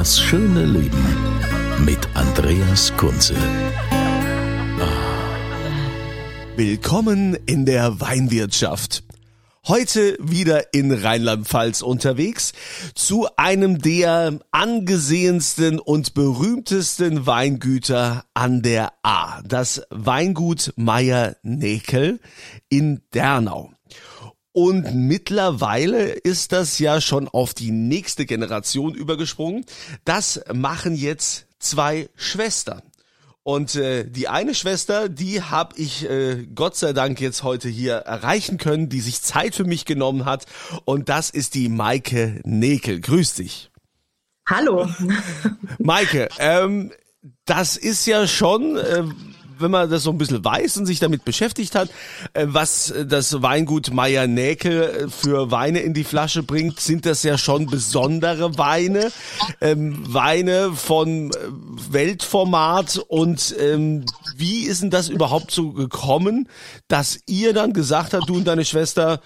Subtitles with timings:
[0.00, 1.04] Das schöne Leben
[1.84, 3.34] mit Andreas Kunze.
[6.56, 9.02] Willkommen in der Weinwirtschaft.
[9.68, 12.54] Heute wieder in Rheinland-Pfalz unterwegs
[12.94, 22.20] zu einem der angesehensten und berühmtesten Weingüter an der A, das Weingut Meier-Nekel
[22.70, 23.74] in Dernau.
[24.52, 29.64] Und mittlerweile ist das ja schon auf die nächste Generation übergesprungen.
[30.04, 32.82] Das machen jetzt zwei Schwestern.
[33.42, 37.94] Und äh, die eine Schwester, die habe ich äh, Gott sei Dank jetzt heute hier
[37.94, 40.46] erreichen können, die sich Zeit für mich genommen hat.
[40.84, 43.00] Und das ist die Maike Nekel.
[43.00, 43.70] Grüß dich.
[44.46, 44.88] Hallo.
[45.78, 46.92] Maike, ähm,
[47.44, 49.04] das ist ja schon, äh,
[49.60, 51.90] wenn man das so ein bisschen weiß und sich damit beschäftigt hat,
[52.32, 57.22] äh, was das Weingut Meier Näkel äh, für Weine in die Flasche bringt, sind das
[57.22, 59.12] ja schon besondere Weine,
[59.60, 61.34] ähm, Weine von äh,
[61.90, 64.04] Weltformat und ähm,
[64.36, 66.48] wie ist denn das überhaupt so gekommen,
[66.88, 69.20] dass ihr dann gesagt habt, du und deine Schwester,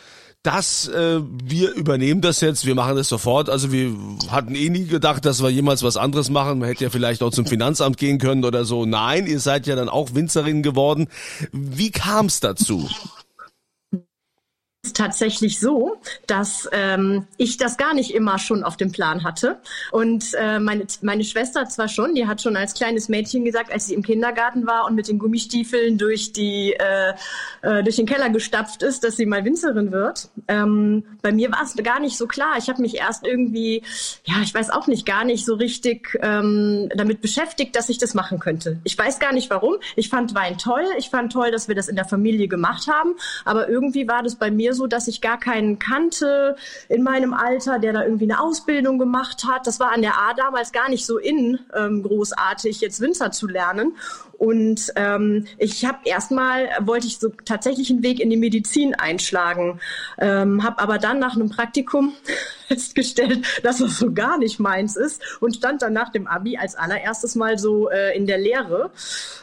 [0.44, 3.48] dass äh, wir übernehmen das jetzt, wir machen das sofort.
[3.48, 3.96] Also wir
[4.28, 6.58] hatten eh nie gedacht, dass wir jemals was anderes machen.
[6.58, 8.84] Man hätte ja vielleicht auch zum Finanzamt gehen können oder so.
[8.84, 11.08] Nein, ihr seid ja dann auch Winzerin geworden.
[11.50, 12.88] Wie kam es dazu?
[14.92, 15.96] Tatsächlich so,
[16.26, 19.58] dass ähm, ich das gar nicht immer schon auf dem Plan hatte.
[19.90, 23.86] Und äh, meine, meine Schwester zwar schon, die hat schon als kleines Mädchen gesagt, als
[23.86, 27.12] sie im Kindergarten war und mit den Gummistiefeln durch, die, äh,
[27.62, 30.28] äh, durch den Keller gestapft ist, dass sie mal Winzerin wird.
[30.48, 32.56] Ähm, bei mir war es gar nicht so klar.
[32.58, 33.82] Ich habe mich erst irgendwie,
[34.24, 38.14] ja, ich weiß auch nicht, gar nicht so richtig ähm, damit beschäftigt, dass ich das
[38.14, 38.78] machen könnte.
[38.84, 39.76] Ich weiß gar nicht warum.
[39.96, 40.84] Ich fand Wein toll.
[40.98, 43.14] Ich fand toll, dass wir das in der Familie gemacht haben.
[43.44, 46.56] Aber irgendwie war das bei mir so, dass ich gar keinen kannte
[46.88, 49.66] in meinem Alter, der da irgendwie eine Ausbildung gemacht hat.
[49.66, 53.46] Das war an der A damals gar nicht so in, ähm, großartig, jetzt Winzer zu
[53.46, 53.96] lernen.
[54.38, 59.80] Und ähm, ich habe erstmal, wollte ich so tatsächlich einen Weg in die Medizin einschlagen,
[60.18, 62.12] ähm, habe aber dann nach einem Praktikum
[62.68, 66.74] festgestellt, dass das so gar nicht meins ist und stand dann nach dem Abi als
[66.74, 68.90] allererstes mal so äh, in der Lehre,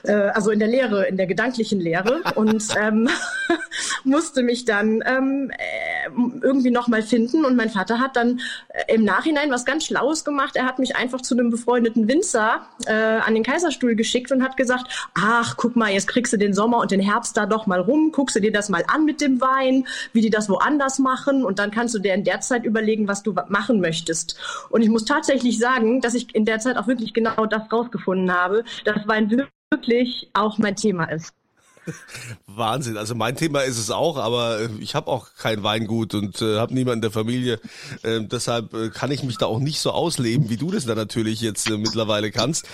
[0.03, 3.09] äh, also in der Lehre, in der gedanklichen Lehre und ähm,
[4.03, 6.09] musste mich dann ähm, äh,
[6.41, 10.25] irgendwie noch mal finden und mein Vater hat dann äh, im Nachhinein was ganz Schlaues
[10.25, 10.55] gemacht.
[10.55, 14.57] Er hat mich einfach zu einem befreundeten Winzer äh, an den Kaiserstuhl geschickt und hat
[14.57, 14.80] gesagt,
[15.13, 18.11] ach, guck mal, jetzt kriegst du den Sommer und den Herbst da doch mal rum,
[18.11, 21.59] guckst du dir das mal an mit dem Wein, wie die das woanders machen und
[21.59, 24.39] dann kannst du dir in der Zeit überlegen, was du machen möchtest.
[24.69, 28.31] Und ich muss tatsächlich sagen, dass ich in der Zeit auch wirklich genau das rausgefunden
[28.31, 29.29] habe, dass Wein
[29.71, 31.33] wirklich auch mein Thema ist.
[32.47, 32.97] Wahnsinn.
[32.97, 36.57] Also mein Thema ist es auch, aber äh, ich habe auch kein Weingut und äh,
[36.57, 37.59] habe niemanden in der Familie.
[38.03, 40.95] Äh, deshalb äh, kann ich mich da auch nicht so ausleben, wie du das da
[40.95, 42.67] natürlich jetzt äh, mittlerweile kannst.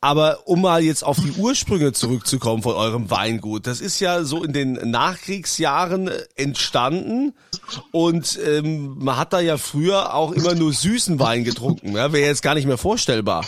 [0.00, 4.44] Aber um mal jetzt auf die Ursprünge zurückzukommen von eurem Weingut, das ist ja so
[4.44, 7.32] in den Nachkriegsjahren äh, entstanden
[7.92, 11.96] und ähm, man hat da ja früher auch immer nur süßen Wein getrunken.
[11.96, 12.12] Ja?
[12.12, 13.44] Wäre jetzt gar nicht mehr vorstellbar.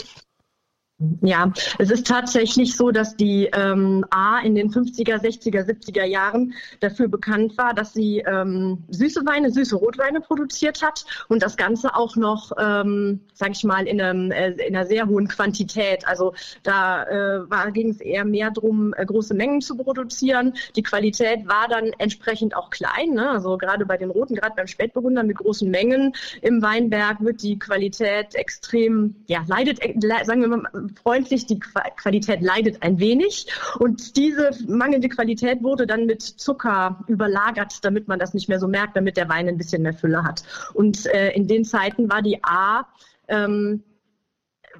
[1.20, 6.54] Ja, es ist tatsächlich so, dass die ähm, A in den 50er, 60er, 70er Jahren
[6.80, 11.94] dafür bekannt war, dass sie ähm, süße Weine, süße Rotweine produziert hat und das Ganze
[11.94, 16.06] auch noch, ähm, sage ich mal, in, einem, äh, in einer sehr hohen Quantität.
[16.06, 20.54] Also da äh, ging es eher mehr darum, äh, große Mengen zu produzieren.
[20.76, 23.14] Die Qualität war dann entsprechend auch klein.
[23.14, 23.30] Ne?
[23.30, 26.12] Also gerade bei den Roten, gerade beim Spätburgunder mit großen Mengen
[26.42, 29.94] im Weinberg wird die Qualität extrem, ja, leidet, äh,
[30.24, 33.46] sagen wir mal, freundlich, die Qualität leidet ein wenig.
[33.78, 38.68] Und diese mangelnde Qualität wurde dann mit Zucker überlagert, damit man das nicht mehr so
[38.68, 40.42] merkt, damit der Wein ein bisschen mehr Fülle hat.
[40.74, 42.86] Und äh, in den Zeiten war die A
[43.28, 43.82] ähm,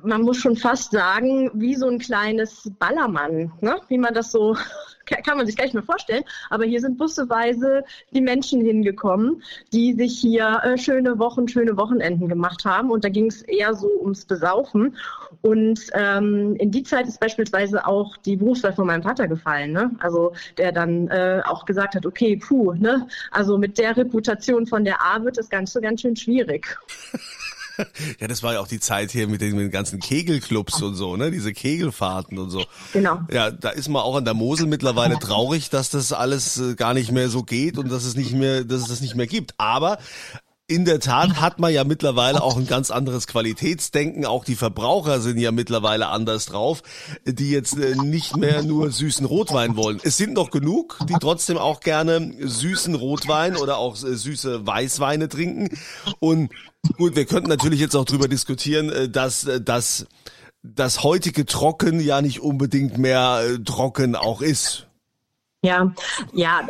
[0.02, 3.76] man muss schon fast sagen, wie so ein kleines Ballermann, ne?
[3.88, 4.56] wie man das so
[5.06, 6.24] kann man sich gar nicht mehr vorstellen.
[6.50, 12.28] Aber hier sind busseweise die Menschen hingekommen, die sich hier äh, schöne Wochen, schöne Wochenenden
[12.28, 12.90] gemacht haben.
[12.90, 14.96] Und da ging es eher so ums Besaufen.
[15.40, 19.72] Und ähm, in die Zeit ist beispielsweise auch die Berufswahl von meinem Vater gefallen.
[19.72, 19.90] Ne?
[20.00, 23.06] Also der dann äh, auch gesagt hat, okay, puh, ne?
[23.30, 26.78] also mit der Reputation von der A wird das Ganze ganz schön schwierig.
[28.20, 30.94] Ja, das war ja auch die Zeit hier mit den, mit den ganzen Kegelclubs und
[30.94, 31.30] so, ne?
[31.30, 32.64] Diese Kegelfahrten und so.
[32.92, 33.20] Genau.
[33.30, 36.94] Ja, da ist man auch an der Mosel mittlerweile traurig, dass das alles äh, gar
[36.94, 39.54] nicht mehr so geht und dass es nicht mehr, dass es das nicht mehr gibt.
[39.58, 39.98] Aber
[40.72, 44.24] in der Tat hat man ja mittlerweile auch ein ganz anderes Qualitätsdenken.
[44.24, 46.82] Auch die Verbraucher sind ja mittlerweile anders drauf,
[47.26, 50.00] die jetzt äh, nicht mehr nur süßen Rotwein wollen.
[50.02, 55.28] Es sind noch genug, die trotzdem auch gerne süßen Rotwein oder auch äh, süße Weißweine
[55.28, 55.76] trinken.
[56.20, 56.50] Und
[56.96, 60.06] gut, wir könnten natürlich jetzt auch drüber diskutieren, äh, dass das
[60.62, 64.86] das heutige Trocken ja nicht unbedingt mehr trocken auch ist.
[65.64, 65.94] Ja,
[66.32, 66.68] ja,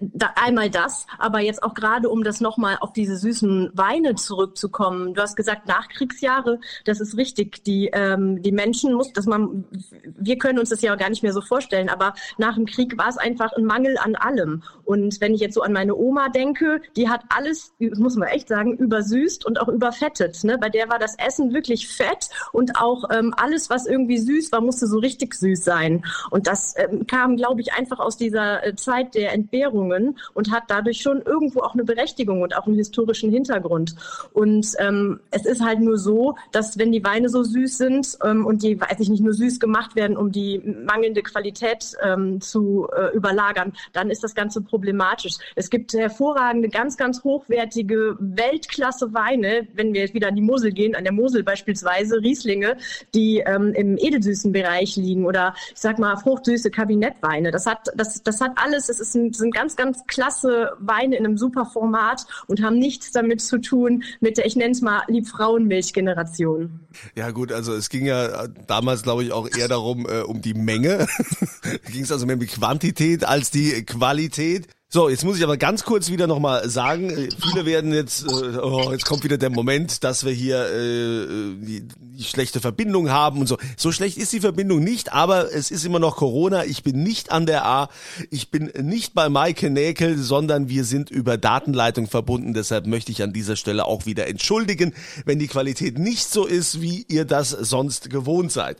[0.00, 5.12] da, einmal das, aber jetzt auch gerade, um das nochmal auf diese süßen Weine zurückzukommen.
[5.14, 7.64] Du hast gesagt, Nachkriegsjahre, das ist richtig.
[7.64, 9.64] Die, ähm, die Menschen muss, dass man,
[10.04, 13.08] wir können uns das ja gar nicht mehr so vorstellen, aber nach dem Krieg war
[13.08, 14.62] es einfach ein Mangel an allem.
[14.84, 18.46] Und wenn ich jetzt so an meine Oma denke, die hat alles, muss man echt
[18.46, 20.44] sagen, übersüßt und auch überfettet.
[20.44, 20.58] Ne?
[20.58, 24.60] Bei der war das Essen wirklich fett und auch ähm, alles, was irgendwie süß war,
[24.60, 26.04] musste so richtig süß sein.
[26.30, 30.52] Und das ähm, kam, glaube ich, einfach aus diesem dieser äh, Zeit der Entbehrungen und
[30.52, 33.94] hat dadurch schon irgendwo auch eine Berechtigung und auch einen historischen Hintergrund.
[34.32, 38.44] Und ähm, es ist halt nur so, dass wenn die Weine so süß sind ähm,
[38.44, 42.88] und die, weiß ich nicht, nur süß gemacht werden, um die mangelnde Qualität ähm, zu
[42.94, 45.36] äh, überlagern, dann ist das Ganze problematisch.
[45.56, 50.72] Es gibt hervorragende, ganz, ganz hochwertige Weltklasse Weine, wenn wir jetzt wieder an die Mosel
[50.72, 52.76] gehen, an der Mosel beispielsweise, Rieslinge,
[53.14, 57.50] die ähm, im edelsüßen Bereich liegen oder ich sag mal fruchtsüße Kabinettweine.
[57.50, 61.38] Das hat, das das, hat alles, es ein, sind ganz, ganz klasse Weine in einem
[61.38, 66.80] super Format und haben nichts damit zu tun mit der, ich nenne es mal, Liebfrauenmilch-Generation.
[67.14, 70.54] Ja gut, also es ging ja damals, glaube ich, auch eher darum, äh, um die
[70.54, 71.06] Menge.
[71.92, 74.68] ging es also mehr um die Quantität als die Qualität.
[74.90, 78.56] So, jetzt muss ich aber ganz kurz wieder nochmal sagen, äh, viele werden jetzt, äh,
[78.56, 81.26] oh, jetzt kommt wieder der Moment, dass wir hier äh,
[81.60, 83.58] die, die schlechte Verbindung haben und so.
[83.76, 86.64] So schlecht ist die Verbindung nicht, aber es ist immer noch Corona.
[86.64, 87.90] Ich bin nicht an der A,
[88.30, 92.54] ich bin nicht bei Maike Näkel, sondern wir sind über Datenleitung verbunden.
[92.54, 94.94] Deshalb möchte ich an dieser Stelle auch wieder entschuldigen,
[95.26, 98.78] wenn die Qualität nicht so ist, wie ihr das sonst gewohnt seid.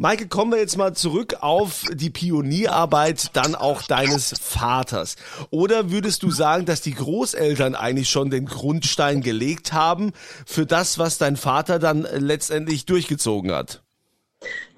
[0.00, 5.16] Maike, kommen wir jetzt mal zurück auf die Pionierarbeit dann auch deines Vaters.
[5.50, 10.12] Oder würdest du sagen, dass die Großeltern eigentlich schon den Grundstein gelegt haben
[10.46, 13.82] für das, was dein Vater dann letztendlich durchgezogen hat?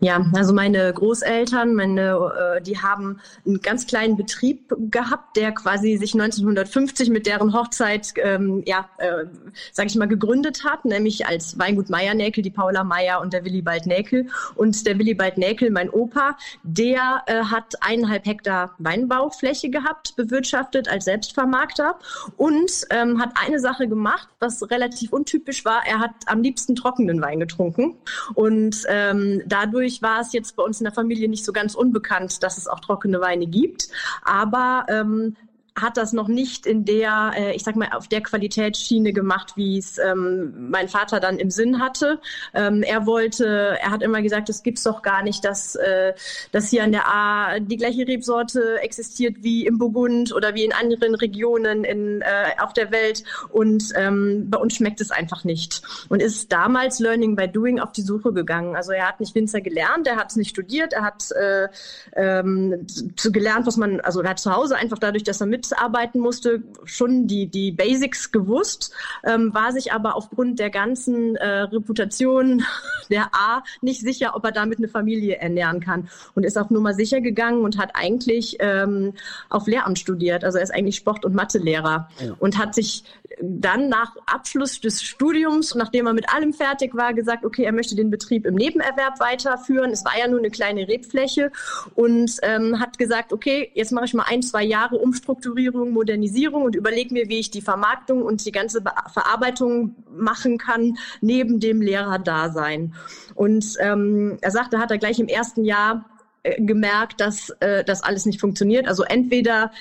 [0.02, 5.98] Ja, also meine Großeltern, meine, äh, die haben einen ganz kleinen Betrieb gehabt, der quasi
[5.98, 9.26] sich 1950 mit deren Hochzeit, ähm, ja, äh,
[9.72, 13.44] sage ich mal, gegründet hat, nämlich als Weingut Meier Näkel, die Paula Meier und der
[13.44, 14.28] Willibald Näkel.
[14.54, 21.04] Und der Willibald Näkel, mein Opa, der äh, hat eineinhalb Hektar Weinbaufläche gehabt, bewirtschaftet als
[21.04, 21.98] Selbstvermarkter
[22.38, 25.82] und ähm, hat eine Sache gemacht, was relativ untypisch war.
[25.86, 27.96] Er hat am liebsten trockenen Wein getrunken
[28.34, 32.42] und ähm, dadurch war es jetzt bei uns in der Familie nicht so ganz unbekannt,
[32.42, 33.88] dass es auch trockene Weine gibt.
[34.22, 35.36] Aber ähm,
[35.74, 39.78] hat das noch nicht in der, äh, ich sag mal, auf der Qualitätsschiene gemacht, wie
[39.78, 42.20] es ähm, mein Vater dann im Sinn hatte.
[42.54, 46.12] Ähm, er wollte, er hat immer gesagt, es gibt's doch gar nicht, dass, äh,
[46.52, 50.72] dass hier an der A die gleiche Rebsorte existiert wie im Burgund oder wie in
[50.72, 53.24] anderen Regionen in, äh, auf der Welt.
[53.50, 55.82] Und ähm, bei uns schmeckt es einfach nicht.
[56.08, 58.76] Und ist damals Learning by Doing auf die Suche gegangen.
[58.76, 61.68] Also er hat nicht Winzer gelernt, er hat es nicht studiert, er hat äh,
[62.16, 62.86] ähm,
[63.24, 66.62] gelernt, was man, also er hat zu Hause einfach dadurch, dass er mit mitarbeiten musste,
[66.84, 68.92] schon die, die Basics gewusst,
[69.24, 72.64] ähm, war sich aber aufgrund der ganzen äh, Reputation
[73.10, 76.94] der A nicht sicher, ob er damit eine Familie ernähren kann und ist auf Nummer
[76.94, 79.14] sicher gegangen und hat eigentlich ähm,
[79.48, 80.44] auf Lehramt studiert.
[80.44, 82.34] Also er ist eigentlich Sport- und Mathelehrer ja.
[82.38, 83.04] und hat sich
[83.40, 87.94] dann nach Abschluss des Studiums, nachdem er mit allem fertig war, gesagt, okay, er möchte
[87.94, 89.90] den Betrieb im Nebenerwerb weiterführen.
[89.90, 91.50] Es war ja nur eine kleine Rebfläche
[91.94, 95.49] und ähm, hat gesagt, okay, jetzt mache ich mal ein, zwei Jahre Umstrukturierung,
[95.92, 101.60] Modernisierung und überlege mir, wie ich die Vermarktung und die ganze Verarbeitung machen kann, neben
[101.60, 102.94] dem Lehrerdasein.
[103.34, 106.04] Und ähm, er sagte, hat er gleich im ersten Jahr
[106.42, 108.88] äh, gemerkt, dass äh, das alles nicht funktioniert.
[108.88, 109.72] Also entweder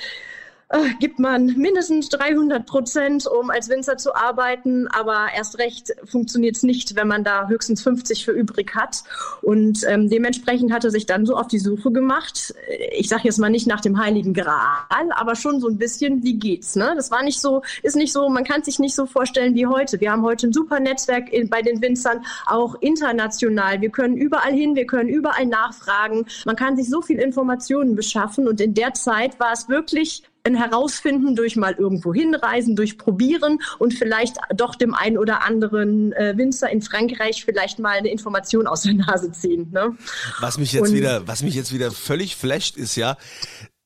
[0.70, 6.58] äh, gibt man mindestens 300 Prozent, um als Winzer zu arbeiten, aber erst recht funktioniert
[6.58, 9.04] es nicht, wenn man da höchstens 50 für übrig hat.
[9.42, 12.54] Und ähm, dementsprechend hat er sich dann so auf die Suche gemacht.
[12.92, 16.36] Ich sage jetzt mal nicht nach dem Heiligen Gral, aber schon so ein bisschen, wie
[16.36, 16.76] geht's?
[16.76, 16.94] Ne?
[16.96, 20.00] Das war nicht so, ist nicht so, man kann sich nicht so vorstellen wie heute.
[20.00, 23.82] Wir haben heute ein super Netzwerk in, bei den Winzern, auch international.
[23.82, 26.28] Wir können überall hin, wir können überall nachfragen.
[26.46, 30.56] Man kann sich so viel Informationen beschaffen und in der Zeit war es wirklich ein
[30.56, 36.34] Herausfinden durch mal irgendwo hinreisen, durch Probieren und vielleicht doch dem einen oder anderen äh,
[36.38, 39.70] Winzer in Frankreich vielleicht mal eine Information aus der Nase ziehen.
[39.72, 39.96] Ne?
[40.40, 43.18] Was mich jetzt und, wieder, was mich jetzt wieder völlig flasht, ist ja,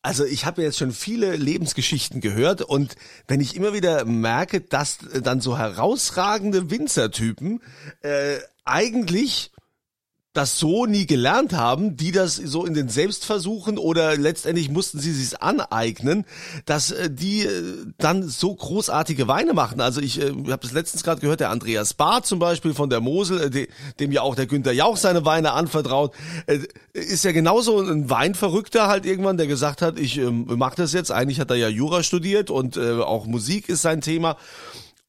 [0.01, 2.95] also ich habe jetzt schon viele Lebensgeschichten gehört und
[3.27, 7.62] wenn ich immer wieder merke, dass dann so herausragende Winzertypen
[8.01, 9.51] äh, eigentlich
[10.34, 15.12] das so nie gelernt haben, die das so in den Selbstversuchen oder letztendlich mussten sie
[15.12, 16.25] sich aneignen,
[16.66, 19.80] dass äh, die äh, dann so großartige Weine machen.
[19.80, 23.00] Also ich äh, habe das letztens gerade gehört, der Andreas Barth zum Beispiel von der
[23.00, 23.68] Mosel, äh, de,
[24.00, 26.16] dem ja auch der Günther Jauch seine Weine anvertraut,
[26.48, 26.60] äh,
[26.94, 31.12] ist ja genauso ein Weinverrückter halt irgendwann, der gesagt hat, ich äh, mache das jetzt.
[31.12, 34.38] Eigentlich hat er ja Jura studiert und äh, auch Musik ist sein Thema.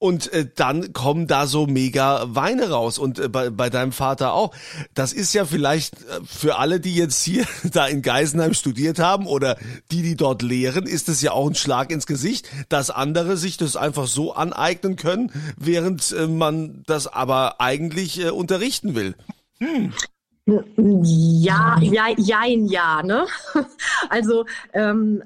[0.05, 2.99] Und äh, dann kommen da so mega Weine raus.
[2.99, 4.55] Und äh, bei, bei deinem Vater auch.
[4.93, 9.27] Das ist ja vielleicht äh, für alle, die jetzt hier da in Geisenheim studiert haben
[9.27, 9.57] oder
[9.91, 13.57] die, die dort lehren, ist es ja auch ein Schlag ins Gesicht, dass andere sich
[13.57, 19.15] das einfach so aneignen können, während äh, man das aber eigentlich äh, unterrichten will.
[19.57, 19.95] Hm.
[20.93, 23.25] Ja, ja, jein, ja, ne?
[24.11, 24.45] Also
[24.75, 25.23] ähm,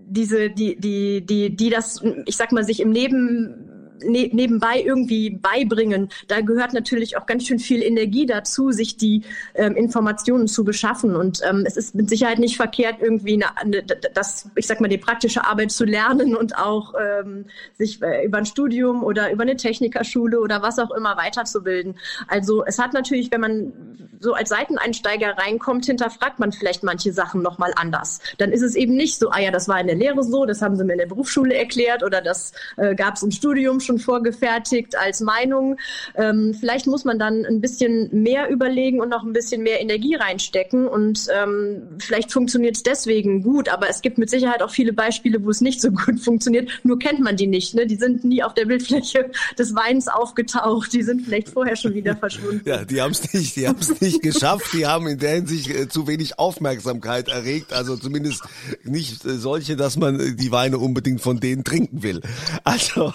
[0.00, 3.69] diese, die, die, die, die das, ich sag mal, sich im Leben
[4.04, 6.08] ne nebenbei irgendwie beibringen.
[6.28, 9.22] Da gehört natürlich auch ganz schön viel Energie dazu, sich die
[9.54, 11.16] ähm, Informationen zu beschaffen.
[11.16, 14.88] Und ähm, es ist mit Sicherheit nicht verkehrt, irgendwie eine, eine, das, ich sag mal,
[14.88, 19.42] die praktische Arbeit zu lernen und auch ähm, sich äh, über ein Studium oder über
[19.42, 21.96] eine Technikerschule oder was auch immer weiterzubilden.
[22.28, 23.72] Also es hat natürlich, wenn man
[24.20, 28.20] so als Seiteneinsteiger reinkommt, hinterfragt man vielleicht manche Sachen nochmal anders.
[28.38, 30.60] Dann ist es eben nicht so, ah ja, das war in der Lehre so, das
[30.60, 33.89] haben sie mir in der Berufsschule erklärt oder das äh, gab es im Studium schon
[33.90, 35.76] schon vorgefertigt als Meinung.
[36.14, 40.14] Ähm, vielleicht muss man dann ein bisschen mehr überlegen und noch ein bisschen mehr Energie
[40.14, 44.92] reinstecken und ähm, vielleicht funktioniert es deswegen gut, aber es gibt mit Sicherheit auch viele
[44.92, 47.74] Beispiele, wo es nicht so gut funktioniert, nur kennt man die nicht.
[47.74, 47.86] Ne?
[47.86, 52.16] Die sind nie auf der Bildfläche des Weins aufgetaucht, die sind vielleicht vorher schon wieder
[52.16, 52.62] verschwunden.
[52.64, 55.70] Ja, die haben es nicht, die haben es nicht geschafft, die haben in der Hinsicht
[55.70, 58.42] äh, zu wenig Aufmerksamkeit erregt, also zumindest
[58.84, 62.20] nicht äh, solche, dass man äh, die Weine unbedingt von denen trinken will.
[62.62, 63.12] Also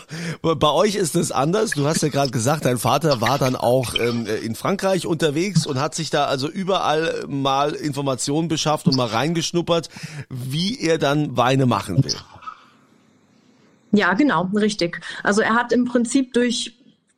[0.66, 1.70] bei euch ist es anders.
[1.76, 5.80] Du hast ja gerade gesagt, dein Vater war dann auch ähm, in Frankreich unterwegs und
[5.80, 9.90] hat sich da also überall mal Informationen beschafft und mal reingeschnuppert,
[10.28, 12.16] wie er dann Weine machen will.
[13.92, 15.02] Ja, genau, richtig.
[15.22, 16.74] Also er hat im Prinzip durch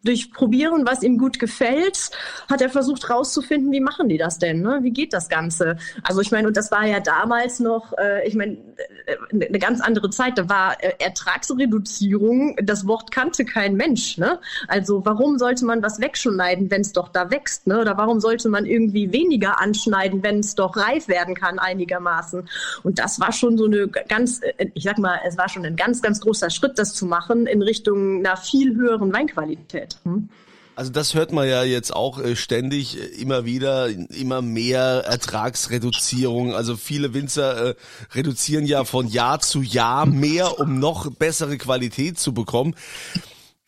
[0.08, 2.12] durch Probieren, was ihm gut gefällt,
[2.50, 4.62] hat er versucht rauszufinden, wie machen die das denn?
[4.62, 4.80] Ne?
[4.82, 5.78] Wie geht das Ganze?
[6.04, 8.58] Also ich meine, und das war ja damals noch, äh, ich meine,
[9.06, 10.38] äh, eine ganz andere Zeit.
[10.38, 14.18] Da war äh, Ertragsreduzierung, das Wort kannte kein Mensch.
[14.18, 14.40] Ne?
[14.68, 17.68] Also warum sollte man was wegschneiden, wenn es doch da wächst?
[17.68, 17.80] Ne?
[17.80, 22.48] Oder warum sollte man irgendwie weniger anschneiden, wenn es doch reif werden kann einigermaßen?
[22.84, 25.76] Und das war schon so eine ganz, äh, ich sag mal, es war schon ein
[25.76, 29.97] ganz, ganz großer Schritt, das zu machen in Richtung einer viel höheren Weinqualität.
[30.04, 30.30] Hm?
[30.78, 36.54] Also das hört man ja jetzt auch äh, ständig äh, immer wieder, immer mehr Ertragsreduzierung.
[36.54, 37.76] Also viele Winzer äh,
[38.14, 42.76] reduzieren ja von Jahr zu Jahr mehr, um noch bessere Qualität zu bekommen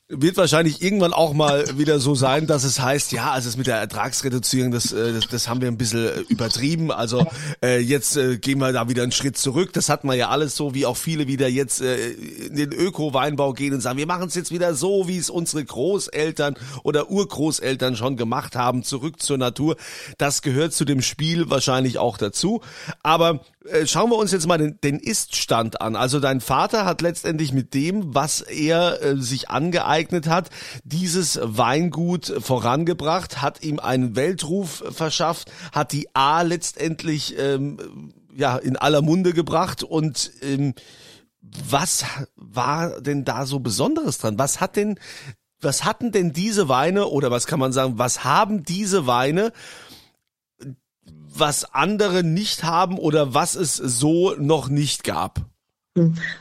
[0.10, 3.68] wird wahrscheinlich irgendwann auch mal wieder so sein, dass es heißt, ja, also es mit
[3.68, 6.92] der Ertragsreduzierung, das, äh, das, das haben wir ein bisschen äh, übertrieben.
[6.92, 7.28] Also
[7.64, 9.72] äh, jetzt äh, gehen wir da wieder einen Schritt zurück.
[9.74, 13.54] Das hat man ja alles so, wie auch viele wieder jetzt äh, in den Öko-Weinbau
[13.54, 17.96] gehen und sagen, wir machen es jetzt wieder so, wie es unsere Großeltern oder Urgroßeltern
[17.96, 19.76] schon gemacht haben, zurück zur Natur.
[20.18, 22.62] Das gehört zu dem Spiel wahrscheinlich auch dazu.
[23.04, 23.42] Aber
[23.86, 25.96] schauen wir uns jetzt mal den, den Ist-Stand an.
[25.96, 30.50] Also dein Vater hat letztendlich mit dem, was er äh, sich angeeignet hat,
[30.84, 38.78] dieses Weingut vorangebracht, hat ihm einen Weltruf verschafft, hat die A letztendlich ähm, ja in
[38.78, 40.74] aller Munde gebracht und ähm,
[41.42, 44.38] was war denn da so Besonderes dran?
[44.38, 45.00] Was hat denn,
[45.62, 49.52] was hatten denn diese Weine oder was kann man sagen, was haben diese Weine
[51.32, 55.46] was andere nicht haben oder was es so noch nicht gab?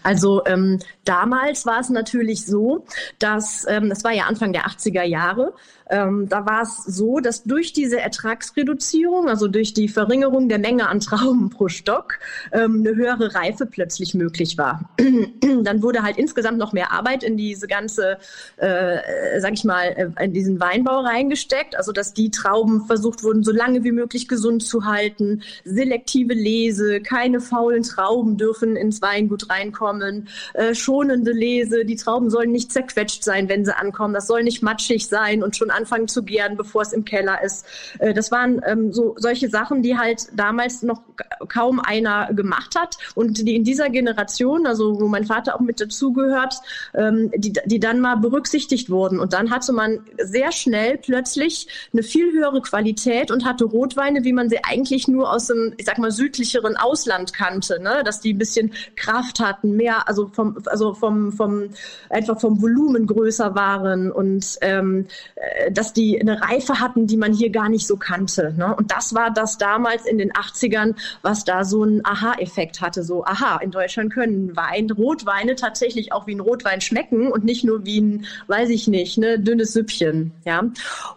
[0.02, 2.84] Also ähm, damals war es natürlich so,
[3.18, 5.54] dass, ähm, das war ja Anfang der 80er Jahre,
[5.90, 10.88] ähm, da war es so, dass durch diese Ertragsreduzierung, also durch die Verringerung der Menge
[10.88, 12.18] an Trauben pro Stock,
[12.52, 14.90] ähm, eine höhere Reife plötzlich möglich war.
[15.62, 18.18] Dann wurde halt insgesamt noch mehr Arbeit in diese ganze,
[18.56, 23.42] äh, sag ich mal, äh, in diesen Weinbau reingesteckt, also dass die Trauben versucht wurden,
[23.42, 29.37] so lange wie möglich gesund zu halten, selektive Lese, keine faulen Trauben dürfen ins Weingut
[29.50, 34.42] reinkommen, äh, schonende Lese, die Trauben sollen nicht zerquetscht sein, wenn sie ankommen, das soll
[34.42, 37.66] nicht matschig sein und schon anfangen zu gären, bevor es im Keller ist.
[37.98, 41.02] Äh, das waren ähm, so solche Sachen, die halt damals noch
[41.48, 45.80] kaum einer gemacht hat und die in dieser Generation, also wo mein Vater auch mit
[45.80, 46.54] dazugehört,
[46.94, 49.20] ähm, die, die dann mal berücksichtigt wurden.
[49.20, 54.32] Und dann hatte man sehr schnell plötzlich eine viel höhere Qualität und hatte Rotweine, wie
[54.32, 58.02] man sie eigentlich nur aus dem, ich sag mal, südlicheren Ausland kannte, ne?
[58.04, 61.70] dass die ein bisschen Kraft hatten, mehr, also vom, also vom, vom,
[62.10, 67.32] einfach vom Volumen größer waren und ähm, äh, dass die eine Reife hatten, die man
[67.32, 68.54] hier gar nicht so kannte.
[68.56, 68.74] Ne?
[68.74, 73.02] Und das war das damals in den 80ern, was da so einen Aha-Effekt hatte.
[73.02, 77.64] So, aha, in Deutschland können Wein, Rotweine tatsächlich auch wie ein Rotwein schmecken und nicht
[77.64, 80.32] nur wie ein, weiß ich nicht, ne, dünnes Süppchen.
[80.44, 80.62] Ja?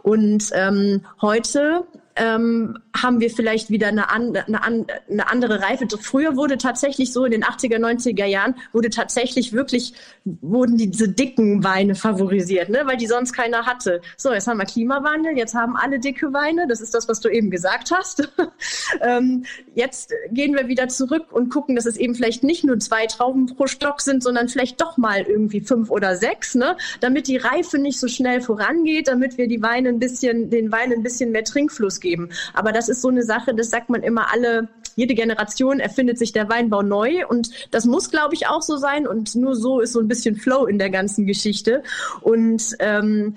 [0.03, 1.85] Und ähm, heute
[2.21, 5.87] ähm, haben wir vielleicht wieder eine, an, eine, eine andere Reife.
[5.99, 11.63] Früher wurde tatsächlich so in den 80er, 90er Jahren wurde tatsächlich wirklich, wurden diese dicken
[11.63, 12.83] Weine favorisiert, ne?
[12.85, 14.01] weil die sonst keiner hatte.
[14.17, 17.29] So, jetzt haben wir Klimawandel, jetzt haben alle dicke Weine, das ist das, was du
[17.29, 18.31] eben gesagt hast.
[19.01, 23.07] ähm, jetzt gehen wir wieder zurück und gucken, dass es eben vielleicht nicht nur zwei
[23.07, 26.77] Trauben pro Stock sind, sondern vielleicht doch mal irgendwie fünf oder sechs, ne?
[26.99, 30.99] damit die Reife nicht so schnell vorangeht, damit wir die Weine ein bisschen, den Weinen
[30.99, 32.10] ein bisschen mehr Trinkfluss geben.
[32.53, 36.31] Aber das ist so eine Sache, das sagt man immer alle, jede Generation erfindet sich
[36.31, 37.25] der Weinbau neu.
[37.27, 39.07] Und das muss, glaube ich, auch so sein.
[39.07, 41.83] Und nur so ist so ein bisschen Flow in der ganzen Geschichte.
[42.21, 43.35] Und ähm,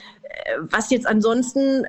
[0.59, 1.88] was jetzt ansonsten, äh,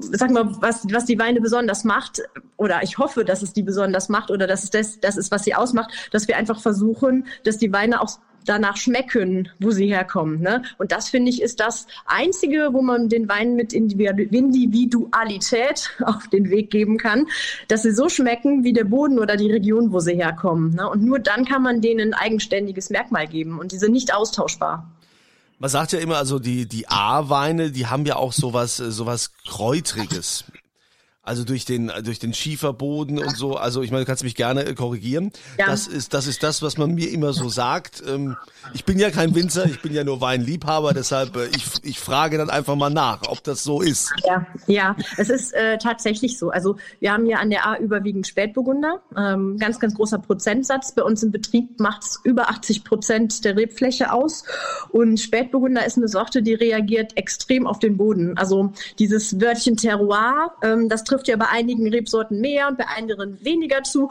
[0.00, 2.22] sag mal, was, was die Weine besonders macht,
[2.56, 5.44] oder ich hoffe, dass es die besonders macht oder dass es das, das ist, was
[5.44, 10.40] sie ausmacht, dass wir einfach versuchen, dass die Weine auch danach schmecken, wo sie herkommen.
[10.40, 10.62] Ne?
[10.78, 16.50] Und das finde ich ist das Einzige, wo man den Wein mit Individualität auf den
[16.50, 17.26] Weg geben kann,
[17.68, 20.74] dass sie so schmecken wie der Boden oder die Region, wo sie herkommen.
[20.74, 20.88] Ne?
[20.88, 24.90] Und nur dann kann man denen ein eigenständiges Merkmal geben und die sind nicht austauschbar.
[25.58, 30.44] Man sagt ja immer, also die, die A-Weine, die haben ja auch sowas, sowas Kräutriges.
[31.24, 33.56] Also durch den durch den Schieferboden und so.
[33.56, 35.30] Also ich meine, du kannst mich gerne äh, korrigieren.
[35.56, 35.66] Ja.
[35.66, 38.02] Das ist das ist das, was man mir immer so sagt.
[38.04, 38.36] Ähm,
[38.74, 42.38] ich bin ja kein Winzer, ich bin ja nur Weinliebhaber, deshalb äh, ich ich frage
[42.38, 44.12] dann einfach mal nach, ob das so ist.
[44.26, 46.50] Ja, ja, es ist äh, tatsächlich so.
[46.50, 50.92] Also wir haben ja an der A überwiegend Spätburgunder, ähm, ganz ganz großer Prozentsatz.
[50.92, 54.42] Bei uns im Betrieb macht es über 80 Prozent der Rebfläche aus
[54.90, 58.36] und Spätburgunder ist eine Sorte, die reagiert extrem auf den Boden.
[58.36, 63.38] Also dieses Wörtchen Terroir, ähm, das trifft ja bei einigen Rebsorten mehr und bei anderen
[63.44, 64.10] weniger zu.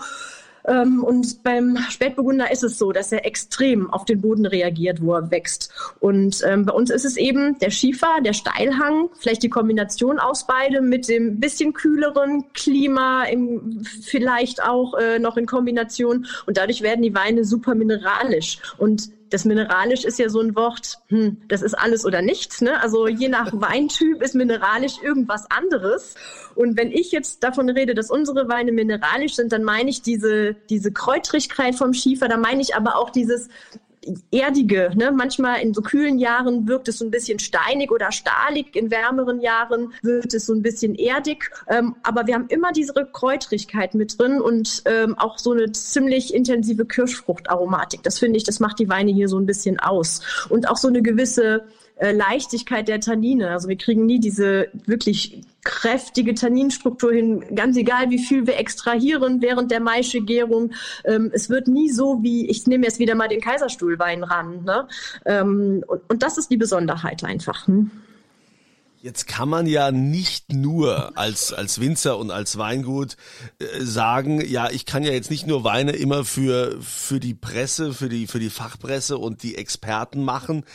[0.68, 5.16] Ähm, und beim Spätburgunder ist es so, dass er extrem auf den Boden reagiert, wo
[5.16, 5.74] er wächst.
[6.00, 10.46] Und ähm, bei uns ist es eben der Schiefer, der Steilhang, vielleicht die Kombination aus
[10.46, 16.28] beidem mit dem bisschen kühleren Klima, im, vielleicht auch äh, noch in Kombination.
[16.46, 18.60] Und dadurch werden die Weine super mineralisch.
[18.78, 22.62] Und das mineralisch ist ja so ein Wort, hm, das ist alles oder nichts.
[22.62, 22.82] Ne?
[22.82, 26.16] Also je nach Weintyp ist mineralisch irgendwas anderes.
[26.54, 30.56] Und wenn ich jetzt davon rede, dass unsere Weine mineralisch sind, dann meine ich diese,
[30.70, 33.48] diese Kräutrigkeit vom Schiefer, da meine ich aber auch dieses
[34.32, 34.92] erdige.
[34.96, 35.12] Ne?
[35.12, 39.42] Manchmal in so kühlen Jahren wirkt es so ein bisschen steinig oder stahlig, in wärmeren
[39.42, 41.52] Jahren wird es so ein bisschen erdig.
[41.68, 46.34] Ähm, aber wir haben immer diese Kräutrigkeit mit drin und ähm, auch so eine ziemlich
[46.34, 48.02] intensive Kirschfruchtaromatik.
[48.04, 50.22] Das finde ich, das macht die Weine hier so ein bisschen aus.
[50.50, 51.66] Und auch so eine gewisse
[52.02, 53.52] äh, Leichtigkeit der Tannine.
[53.52, 59.40] Also wir kriegen nie diese wirklich kräftige Tanninstruktur hin, ganz egal, wie viel wir extrahieren
[59.44, 60.72] während der Maischegärung.
[61.06, 64.64] Ähm, es wird nie so wie, ich nehme jetzt wieder mal den Kaiserstuhlwein ran.
[64.64, 64.88] Ne?
[65.26, 67.68] Ähm, und, und das ist die Besonderheit einfach.
[67.68, 67.92] Hm?
[69.04, 73.18] Jetzt kann man ja nicht nur als, als Winzer und als Weingut
[73.58, 77.96] äh, sagen, ja, ich kann ja jetzt nicht nur Weine immer für, für die Presse,
[77.96, 80.66] für die, für die Fachpresse und die Experten machen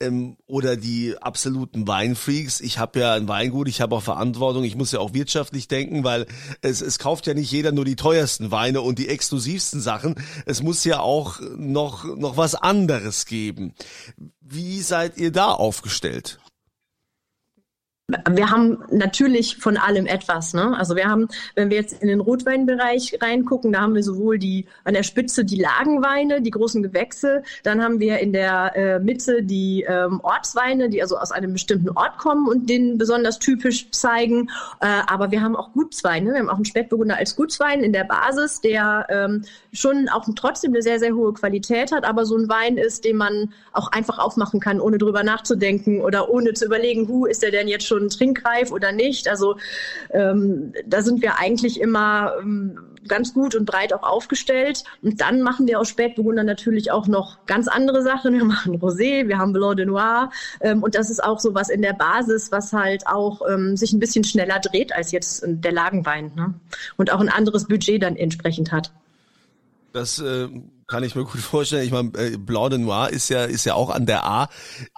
[0.00, 2.62] ähm, oder die absoluten Weinfreaks.
[2.62, 6.04] Ich habe ja ein Weingut, ich habe auch Verantwortung, ich muss ja auch wirtschaftlich denken,
[6.04, 6.26] weil
[6.62, 10.14] es, es kauft ja nicht jeder nur die teuersten Weine und die exklusivsten Sachen.
[10.46, 13.74] Es muss ja auch noch, noch was anderes geben.
[14.40, 16.38] Wie seid ihr da aufgestellt?
[18.08, 20.52] Wir haben natürlich von allem etwas.
[20.52, 20.76] Ne?
[20.76, 24.66] Also wir haben, wenn wir jetzt in den Rotweinbereich reingucken, da haben wir sowohl die
[24.84, 29.42] an der Spitze die Lagenweine, die großen Gewächse, dann haben wir in der äh, Mitte
[29.42, 34.50] die ähm, Ortsweine, die also aus einem bestimmten Ort kommen und den besonders typisch zeigen.
[34.80, 36.32] Äh, aber wir haben auch Gutsweine.
[36.32, 40.72] Wir haben auch einen Spätburgunder als Gutswein in der Basis, der ähm, schon auch trotzdem
[40.72, 44.18] eine sehr, sehr hohe Qualität hat, aber so ein Wein ist, den man auch einfach
[44.18, 47.93] aufmachen kann, ohne drüber nachzudenken oder ohne zu überlegen, wo ist der denn jetzt schon
[47.94, 49.28] schon trinkreif oder nicht.
[49.28, 49.56] Also
[50.10, 54.84] ähm, da sind wir eigentlich immer ähm, ganz gut und breit auch aufgestellt.
[55.02, 58.34] Und dann machen wir aus Spätburgunder natürlich auch noch ganz andere Sachen.
[58.34, 60.30] Wir machen Rosé, wir haben Blanc de Noir.
[60.60, 63.92] Ähm, und das ist auch so was in der Basis, was halt auch ähm, sich
[63.92, 66.32] ein bisschen schneller dreht als jetzt der Lagenwein.
[66.34, 66.54] Ne?
[66.96, 68.92] Und auch ein anderes Budget dann entsprechend hat.
[69.92, 70.48] Das äh,
[70.86, 71.84] kann ich mir gut vorstellen.
[71.84, 74.48] Ich meine, äh, Blanc de Noir ist ja ist ja auch an der A,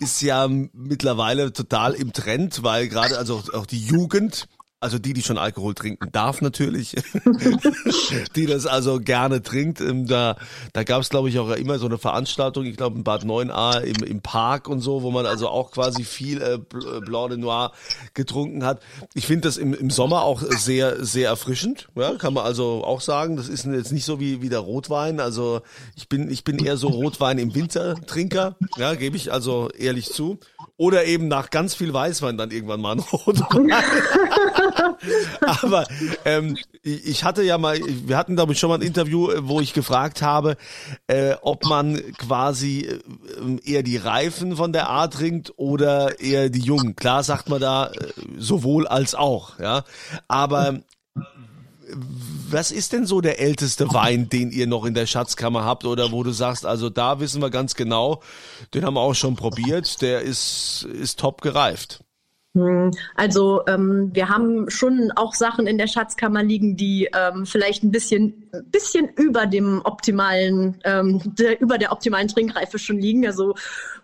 [0.00, 5.22] ist ja mittlerweile total im Trend, weil gerade also auch die Jugend also die, die
[5.22, 6.94] schon Alkohol trinken darf natürlich,
[8.36, 9.80] die das also gerne trinkt.
[9.80, 10.36] Ähm, da,
[10.74, 13.80] da gab es, glaube ich, auch immer so eine Veranstaltung, ich glaube in Bad 9a
[13.80, 17.38] im, im Park und so, wo man also auch quasi viel äh, äh, Blanc de
[17.38, 17.72] Noir
[18.12, 18.82] getrunken hat.
[19.14, 21.88] Ich finde das im, im Sommer auch sehr, sehr erfrischend.
[21.96, 23.36] Ja, kann man also auch sagen.
[23.36, 25.20] Das ist jetzt nicht so wie, wie der Rotwein.
[25.20, 25.62] Also
[25.96, 28.56] ich bin, ich bin eher so Rotwein im Wintertrinker.
[28.76, 30.38] Ja, gebe ich also ehrlich zu.
[30.76, 33.72] Oder eben nach ganz viel Weißwein dann irgendwann mal ein Rotwein.
[35.62, 35.86] Aber
[36.24, 39.72] ähm, ich hatte ja mal, wir hatten ich schon mal ein Interview, äh, wo ich
[39.72, 40.56] gefragt habe,
[41.06, 46.60] äh, ob man quasi äh, eher die Reifen von der A trinkt oder eher die
[46.60, 46.96] Jungen.
[46.96, 49.84] Klar sagt man da äh, sowohl als auch, ja.
[50.28, 50.80] Aber
[52.48, 56.10] was ist denn so der älteste Wein, den ihr noch in der Schatzkammer habt oder
[56.12, 58.22] wo du sagst, also da wissen wir ganz genau,
[58.74, 62.00] den haben wir auch schon probiert, der ist, ist top gereift?
[62.56, 67.84] Hm, also ähm, wir haben schon auch Sachen in der Schatzkammer liegen, die ähm, vielleicht
[67.84, 73.26] ein bisschen, bisschen über dem optimalen, ähm, der, über der optimalen Trinkreife schon liegen.
[73.26, 73.54] Also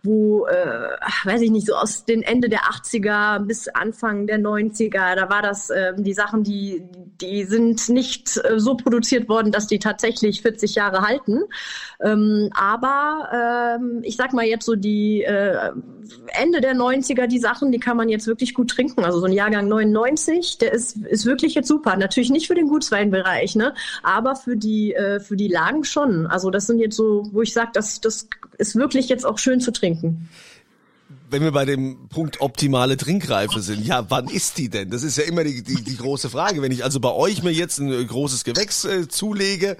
[0.03, 5.15] wo, äh, weiß ich nicht, so aus den Ende der 80er bis Anfang der 90er,
[5.15, 6.83] da war das äh, die Sachen, die,
[7.21, 11.43] die sind nicht äh, so produziert worden, dass die tatsächlich 40 Jahre halten.
[12.01, 15.71] Ähm, aber ähm, ich sag mal jetzt so die äh,
[16.27, 19.05] Ende der 90er, die Sachen, die kann man jetzt wirklich gut trinken.
[19.05, 21.97] Also so ein Jahrgang 99, der ist, ist wirklich jetzt super.
[21.97, 23.75] Natürlich nicht für den Gutsweinbereich, ne?
[24.03, 26.27] aber für die, äh, für die Lagen schon.
[26.27, 28.29] Also das sind jetzt so, wo ich sage, das, das
[28.59, 30.29] ist wirklich jetzt auch schön zu trinken
[31.33, 34.91] wenn wir bei dem Punkt optimale Trinkreife sind, ja, wann ist die denn?
[34.91, 36.63] Das ist ja immer die, die, die große Frage.
[36.63, 39.79] Wenn ich also bei euch mir jetzt ein äh, großes Gewächs äh, zulege,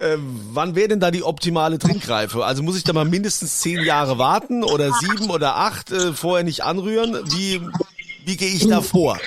[0.00, 0.16] äh,
[0.52, 2.44] wann wäre denn da die optimale Trinkreife?
[2.44, 6.44] Also muss ich da mal mindestens zehn Jahre warten oder sieben oder acht äh, vorher
[6.44, 7.18] nicht anrühren?
[7.34, 7.60] Wie,
[8.26, 9.18] wie gehe ich da vor?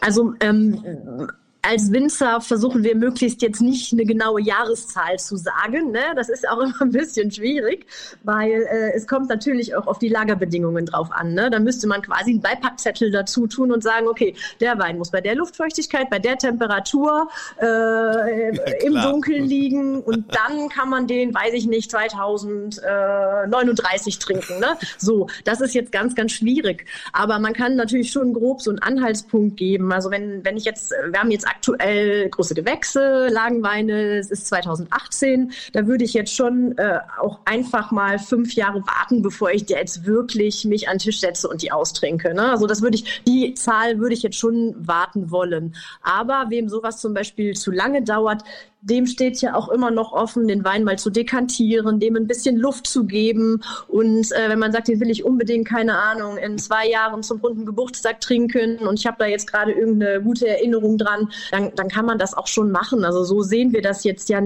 [0.00, 1.30] Also ähm,
[1.68, 5.90] als Winzer versuchen wir möglichst jetzt nicht eine genaue Jahreszahl zu sagen.
[5.90, 6.02] Ne?
[6.14, 7.86] Das ist auch immer ein bisschen schwierig,
[8.22, 11.34] weil äh, es kommt natürlich auch auf die Lagerbedingungen drauf an.
[11.34, 11.50] Ne?
[11.50, 15.20] Da müsste man quasi einen Beipackzettel dazu tun und sagen, okay, der Wein muss bei
[15.20, 17.28] der Luftfeuchtigkeit, bei der Temperatur
[17.60, 24.60] äh, ja, im Dunkeln liegen und dann kann man den, weiß ich nicht, 2039 trinken.
[24.60, 24.76] Ne?
[24.98, 26.86] So, das ist jetzt ganz, ganz schwierig.
[27.12, 29.92] Aber man kann natürlich schon grob so einen Anhaltspunkt geben.
[29.92, 35.52] Also wenn, wenn ich jetzt, wir haben jetzt aktuell große Gewächse, Lagenweine, es ist 2018.
[35.72, 40.04] Da würde ich jetzt schon äh, auch einfach mal fünf Jahre warten, bevor ich jetzt
[40.04, 42.34] wirklich mich an den Tisch setze und die austrinke.
[42.34, 42.50] Ne?
[42.50, 45.74] Also das würde ich, die Zahl würde ich jetzt schon warten wollen.
[46.02, 48.42] Aber wem sowas zum Beispiel zu lange dauert,
[48.88, 52.56] dem steht ja auch immer noch offen, den Wein mal zu dekantieren, dem ein bisschen
[52.56, 53.62] Luft zu geben.
[53.88, 57.40] Und äh, wenn man sagt, den will ich unbedingt, keine Ahnung, in zwei Jahren zum
[57.40, 61.88] runden Geburtstag trinken und ich habe da jetzt gerade irgendeine gute Erinnerung dran, dann, dann
[61.88, 63.04] kann man das auch schon machen.
[63.04, 64.40] Also so sehen wir das jetzt ja,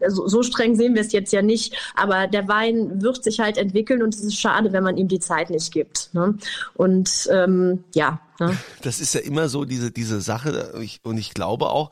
[0.00, 1.74] also so streng sehen wir es jetzt ja nicht.
[1.96, 5.20] Aber der Wein wird sich halt entwickeln und es ist schade, wenn man ihm die
[5.20, 6.10] Zeit nicht gibt.
[6.12, 6.36] Ne?
[6.74, 8.56] Und ähm, ja, Ne?
[8.82, 11.90] Das ist ja immer so diese diese Sache und ich glaube auch,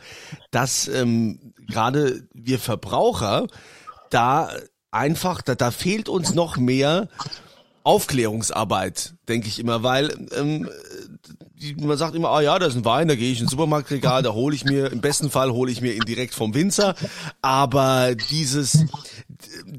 [0.50, 3.46] dass ähm, gerade wir Verbraucher
[4.11, 4.50] da
[4.90, 7.09] einfach, da, da fehlt uns noch mehr
[7.85, 10.68] Aufklärungsarbeit, denke ich immer, weil ähm,
[11.78, 14.32] man sagt immer, ah ja, da ist ein Wein, da gehe ich ins Supermarktregal, da
[14.32, 16.96] hole ich mir, im besten Fall hole ich mir ihn direkt vom Winzer,
[17.42, 18.85] aber dieses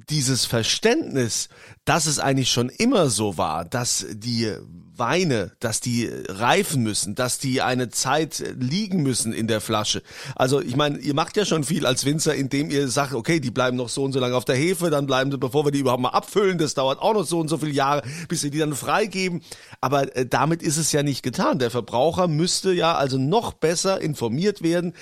[0.09, 1.49] dieses Verständnis,
[1.83, 4.53] dass es eigentlich schon immer so war, dass die
[4.99, 10.01] Weine, dass die reifen müssen, dass die eine Zeit liegen müssen in der Flasche.
[10.35, 13.51] Also ich meine, ihr macht ja schon viel als Winzer, indem ihr sagt, okay, die
[13.51, 15.79] bleiben noch so und so lange auf der Hefe, dann bleiben sie, bevor wir die
[15.79, 18.59] überhaupt mal abfüllen, das dauert auch noch so und so viele Jahre, bis wir die
[18.59, 19.41] dann freigeben.
[19.81, 21.59] Aber äh, damit ist es ja nicht getan.
[21.59, 24.93] Der Verbraucher müsste ja also noch besser informiert werden,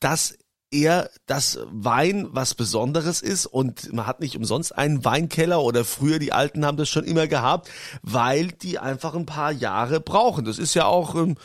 [0.00, 0.34] dass
[0.74, 6.18] eher das Wein was Besonderes ist und man hat nicht umsonst einen Weinkeller oder früher
[6.18, 7.70] die Alten haben das schon immer gehabt,
[8.02, 10.44] weil die einfach ein paar Jahre brauchen.
[10.44, 11.36] Das ist ja auch, ähm,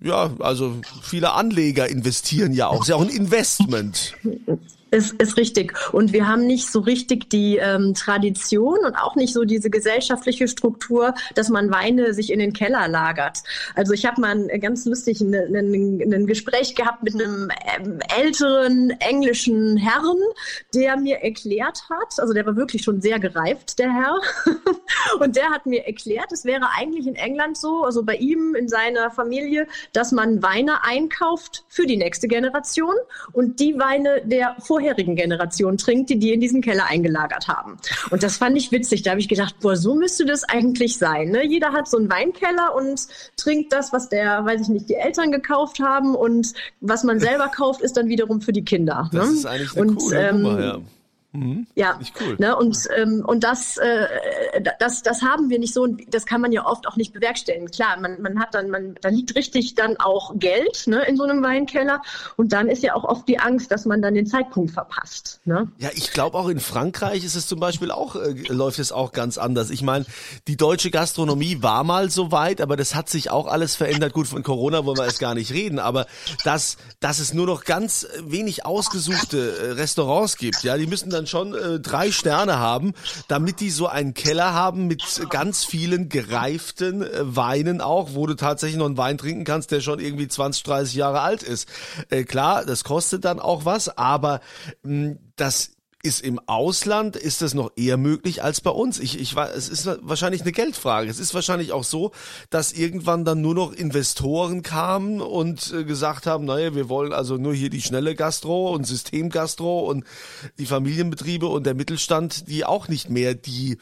[0.00, 4.14] ja, also viele Anleger investieren ja auch, das ist ja auch ein Investment.
[4.92, 5.72] Ist, ist richtig.
[5.92, 10.48] Und wir haben nicht so richtig die ähm, Tradition und auch nicht so diese gesellschaftliche
[10.48, 13.38] Struktur, dass man Weine sich in den Keller lagert.
[13.74, 18.00] Also ich habe mal ein, ganz lustig ein, ein, ein Gespräch gehabt mit einem ähm,
[18.14, 20.18] älteren englischen Herrn,
[20.74, 24.20] der mir erklärt hat, also der war wirklich schon sehr gereift, der Herr,
[25.20, 28.68] und der hat mir erklärt, es wäre eigentlich in England so, also bei ihm in
[28.68, 32.94] seiner Familie, dass man Weine einkauft für die nächste Generation
[33.32, 37.76] und die Weine der vorher vorherigen Generation trinkt, die die in diesen Keller eingelagert haben.
[38.10, 39.02] Und das fand ich witzig.
[39.02, 41.30] Da habe ich gedacht, boah, so müsste das eigentlich sein.
[41.30, 41.46] Ne?
[41.46, 45.30] Jeder hat so einen Weinkeller und trinkt das, was der, weiß ich nicht, die Eltern
[45.30, 49.08] gekauft haben und was man selber kauft, ist dann wiederum für die Kinder.
[49.12, 49.34] Das ne?
[49.34, 50.78] ist eigentlich eine und, coole ähm, Nummer, ja.
[51.32, 51.66] Mhm.
[51.74, 52.36] Ja, cool.
[52.38, 54.06] ne, und, ähm, und das, äh,
[54.78, 57.70] das, das haben wir nicht so und das kann man ja oft auch nicht bewerkstelligen.
[57.70, 61.24] Klar, man, man hat dann, man, da liegt richtig dann auch Geld ne, in so
[61.24, 62.02] einem Weinkeller
[62.36, 65.40] und dann ist ja auch oft die Angst, dass man dann den Zeitpunkt verpasst.
[65.44, 65.68] Ne?
[65.78, 69.12] Ja, ich glaube auch in Frankreich ist es zum Beispiel auch, äh, läuft es auch
[69.12, 69.70] ganz anders.
[69.70, 70.04] Ich meine,
[70.48, 74.12] die deutsche Gastronomie war mal so weit, aber das hat sich auch alles verändert.
[74.12, 76.06] Gut, von Corona wollen wir jetzt gar nicht reden, aber
[76.44, 81.21] dass, dass es nur noch ganz wenig ausgesuchte äh, Restaurants gibt, ja, die müssen dann
[81.22, 82.94] dann schon äh, drei Sterne haben,
[83.28, 88.34] damit die so einen Keller haben mit ganz vielen gereiften äh, Weinen auch, wo du
[88.34, 91.68] tatsächlich noch einen Wein trinken kannst, der schon irgendwie 20, 30 Jahre alt ist.
[92.10, 94.40] Äh, klar, das kostet dann auch was, aber
[94.82, 95.70] mh, das
[96.02, 98.98] ist im Ausland, ist das noch eher möglich als bei uns.
[98.98, 101.08] Ich, ich war, es ist wahrscheinlich eine Geldfrage.
[101.08, 102.10] Es ist wahrscheinlich auch so,
[102.50, 107.36] dass irgendwann dann nur noch Investoren kamen und äh, gesagt haben, naja, wir wollen also
[107.36, 110.04] nur hier die schnelle Gastro und Systemgastro und
[110.58, 113.78] die Familienbetriebe und der Mittelstand, die auch nicht mehr die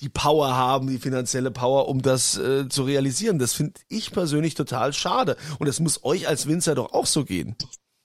[0.00, 3.40] die Power haben, die finanzielle Power, um das äh, zu realisieren.
[3.40, 5.36] Das finde ich persönlich total schade.
[5.58, 7.56] Und das muss euch als Winzer doch auch so gehen.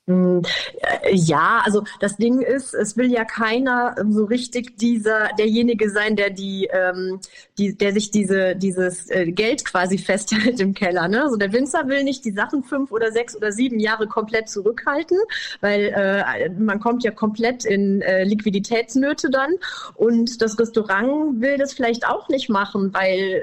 [0.06, 0.42] Hm,
[0.82, 6.18] äh, ja, also das Ding ist, es will ja keiner so richtig dieser derjenige sein,
[6.18, 7.22] der die, ähm,
[7.58, 11.08] die der sich diese dieses äh, Geld quasi festhält im Keller.
[11.08, 11.24] Ne?
[11.24, 15.18] Also der Winzer will nicht die Sachen fünf oder sechs oder sieben Jahre komplett zurückhalten,
[15.62, 19.52] weil äh, man kommt ja komplett in äh, Liquiditätsnöte dann.
[19.96, 23.42] Und das Restaurant will das vielleicht auch nicht machen, weil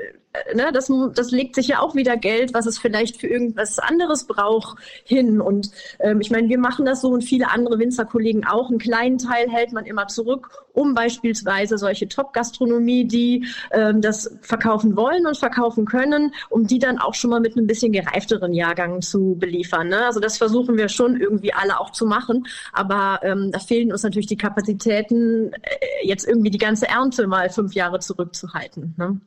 [0.55, 4.25] ne, das, das legt sich ja auch wieder Geld, was es vielleicht für irgendwas anderes
[4.25, 5.41] braucht, hin.
[5.41, 8.71] Und ähm, ich meine, wir machen das so und viele andere Winzerkollegen auch.
[8.71, 14.97] Einen kleinen Teil hält man immer zurück, um beispielsweise solche Top-Gastronomie, die ähm, das verkaufen
[14.97, 19.03] wollen und verkaufen können, um die dann auch schon mal mit einem bisschen gereifteren Jahrgang
[19.03, 19.89] zu beliefern.
[19.89, 20.05] Ne?
[20.05, 22.47] Also das versuchen wir schon irgendwie alle auch zu machen.
[22.73, 27.51] Aber ähm, da fehlen uns natürlich die Kapazitäten, äh, jetzt irgendwie die ganze Ernte mal
[27.51, 28.95] fünf Jahre zurückzuhalten.
[28.97, 29.21] Ne?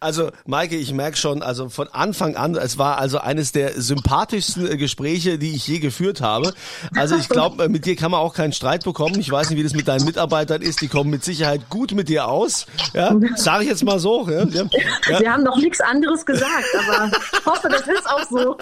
[0.00, 4.70] Also, Maike, ich merke schon, also von Anfang an, es war also eines der sympathischsten
[4.70, 6.54] äh, Gespräche, die ich je geführt habe.
[6.94, 9.18] Also ich glaube, äh, mit dir kann man auch keinen Streit bekommen.
[9.18, 10.80] Ich weiß nicht, wie das mit deinen Mitarbeitern ist.
[10.80, 12.66] Die kommen mit Sicherheit gut mit dir aus.
[12.94, 14.28] Ja, sage ich jetzt mal so.
[14.28, 15.20] Ja, ja.
[15.20, 18.56] Wir haben noch nichts anderes gesagt, aber ich hoffe, das ist auch so.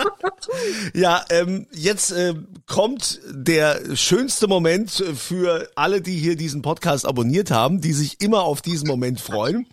[0.95, 2.35] Ja, ähm, jetzt äh,
[2.67, 8.43] kommt der schönste Moment für alle, die hier diesen Podcast abonniert haben, die sich immer
[8.43, 9.67] auf diesen Moment freuen.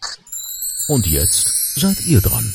[0.88, 2.54] Und jetzt seid ihr dran.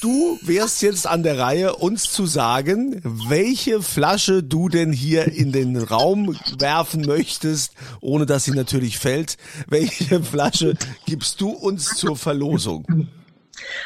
[0.00, 5.52] Du wärst jetzt an der Reihe, uns zu sagen, welche Flasche du denn hier in
[5.52, 9.36] den Raum werfen möchtest, ohne dass sie natürlich fällt.
[9.68, 10.74] Welche Flasche
[11.06, 13.08] gibst du uns zur Verlosung?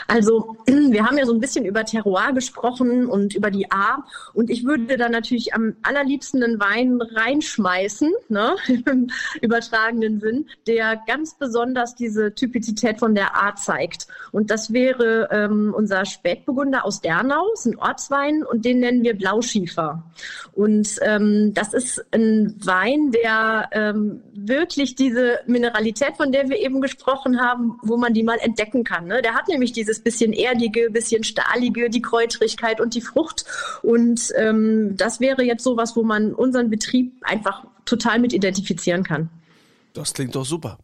[0.06, 4.04] Also wir haben ja so ein bisschen über Terroir gesprochen und über die A.
[4.34, 8.56] Und ich würde da natürlich am allerliebsten einen Wein reinschmeißen, ne,
[8.86, 14.06] im übertragenen Sinn, der ganz besonders diese Typizität von der A zeigt.
[14.32, 19.16] Und das wäre ähm, unser Spätburgunder aus Dernau, ist ein Ortswein und den nennen wir
[19.16, 20.02] Blauschiefer.
[20.52, 26.80] Und ähm, das ist ein Wein, der ähm, wirklich diese Mineralität, von der wir eben
[26.80, 29.06] gesprochen haben, wo man die mal entdecken kann.
[29.06, 29.22] Ne?
[29.22, 33.44] Der hat nämlich nämlich dieses bisschen erdige, bisschen stahlige, die Kräutrigkeit und die Frucht.
[33.82, 39.28] Und ähm, das wäre jetzt sowas, wo man unseren Betrieb einfach total mit identifizieren kann.
[39.92, 40.78] Das klingt doch super.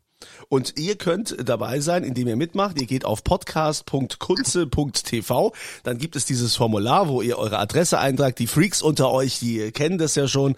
[0.48, 2.78] Und ihr könnt dabei sein, indem ihr mitmacht.
[2.80, 5.52] Ihr geht auf podcast.kunze.tv.
[5.82, 8.38] Dann gibt es dieses Formular, wo ihr eure Adresse eintragt.
[8.38, 10.54] Die Freaks unter euch, die kennen das ja schon.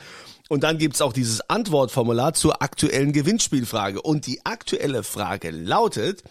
[0.49, 4.03] Und dann gibt's auch dieses Antwortformular zur aktuellen Gewinnspielfrage.
[4.03, 6.25] Und die aktuelle Frage lautet,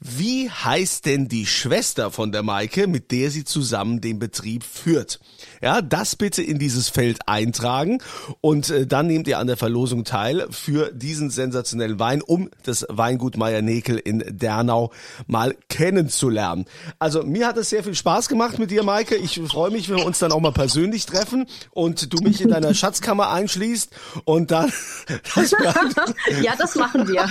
[0.00, 5.20] wie heißt denn die Schwester von der Maike, mit der sie zusammen den Betrieb führt?
[5.62, 8.02] Ja, das bitte in dieses Feld eintragen
[8.40, 12.86] und äh, dann nehmt ihr an der Verlosung teil für diesen sensationellen Wein, um das
[12.88, 14.92] Weingut Meier Nekel in Dernau
[15.26, 16.66] mal kennenzulernen.
[16.98, 19.16] Also mir hat es sehr viel Spaß gemacht mit dir, Maike.
[19.16, 22.50] Ich freue mich, wenn wir uns dann auch mal persönlich treffen und du mich in
[22.50, 23.90] deiner Schatzkammer einschließt
[24.24, 24.72] und dann
[25.34, 25.50] das
[26.42, 27.28] ja, das machen wir.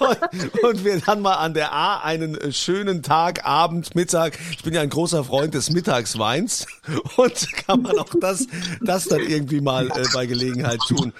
[0.00, 4.38] und, und wir dann mal an der A einen äh, schönen Tag, Abend, Mittag.
[4.50, 6.66] Ich bin ja ein großer Freund des Mittagsweins
[7.16, 8.46] und kann man auch das,
[8.80, 11.12] das dann irgendwie mal äh, bei Gelegenheit tun.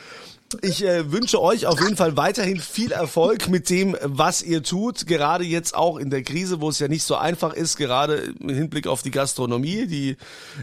[0.63, 5.07] Ich äh, wünsche euch auf jeden Fall weiterhin viel Erfolg mit dem, was ihr tut.
[5.07, 8.51] Gerade jetzt auch in der Krise, wo es ja nicht so einfach ist, gerade im
[8.51, 10.17] Hinblick auf die Gastronomie, die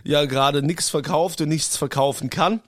[0.05, 2.61] ja gerade nichts verkauft und nichts verkaufen kann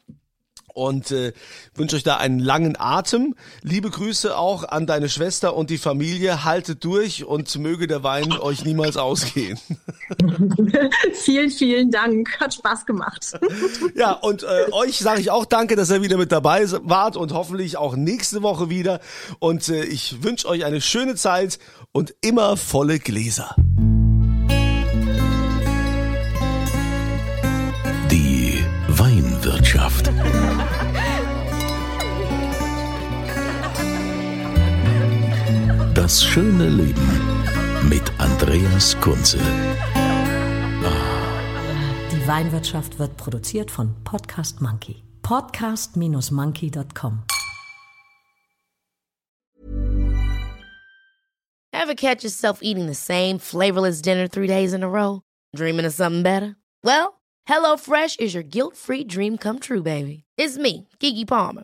[0.76, 1.32] und äh,
[1.74, 3.36] wünsche euch da einen langen Atem.
[3.62, 6.44] Liebe Grüße auch an deine Schwester und die Familie.
[6.44, 9.58] Haltet durch und möge der Wein euch niemals ausgehen.
[11.14, 12.40] vielen, vielen Dank.
[12.40, 13.40] Hat Spaß gemacht.
[13.96, 17.32] ja, und äh, euch sage ich auch danke, dass ihr wieder mit dabei wart und
[17.32, 19.00] hoffentlich auch nächste Woche wieder.
[19.40, 21.58] Und äh, ich wünsche euch eine schöne Zeit
[21.94, 23.56] und immer volle Gläser.
[36.06, 37.10] Das schöne Leben
[37.90, 39.40] mit Andreas Kunze.
[42.12, 45.04] Die Weinwirtschaft wird produziert von Podcast Monkey.
[45.24, 47.24] Podcast-monkey.com.
[51.74, 55.24] Ever catch yourself eating the same flavorless dinner three days in a row?
[55.56, 56.56] Dreaming of something better?
[56.84, 60.26] Well, HelloFresh is your guilt-free dream come true, baby.
[60.38, 61.64] It's me, Kiki Palmer.